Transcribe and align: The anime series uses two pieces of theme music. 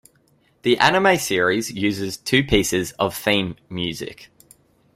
The 0.63 0.79
anime 0.79 1.15
series 1.19 1.69
uses 1.71 2.17
two 2.17 2.43
pieces 2.43 2.91
of 2.93 3.15
theme 3.15 3.55
music. 3.69 4.31